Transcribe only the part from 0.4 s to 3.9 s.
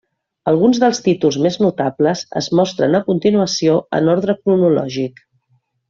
Alguns dels títols més notables es mostren a continuació